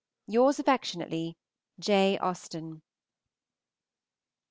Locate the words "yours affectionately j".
0.25-2.17